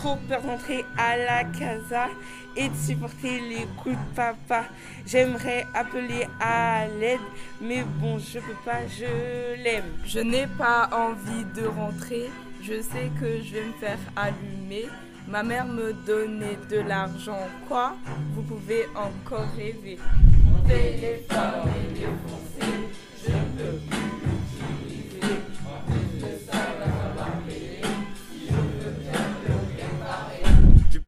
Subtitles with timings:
[0.00, 2.08] trop peur d'entrer à la casa
[2.56, 4.64] et de supporter les coups de papa.
[5.06, 7.20] J'aimerais appeler à l'aide,
[7.60, 9.92] mais bon, je peux pas, je l'aime.
[10.06, 12.30] Je n'ai pas envie de rentrer,
[12.62, 14.88] je sais que je vais me faire allumer.
[15.28, 17.94] Ma mère me donnait de l'argent, quoi?
[18.34, 19.98] Vous pouvez encore rêver.